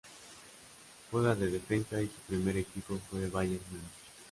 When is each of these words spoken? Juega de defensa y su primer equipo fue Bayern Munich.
Juega 1.11 1.35
de 1.35 1.51
defensa 1.51 2.01
y 2.01 2.07
su 2.07 2.19
primer 2.27 2.57
equipo 2.57 2.97
fue 3.07 3.29
Bayern 3.29 3.61
Munich. 3.69 3.91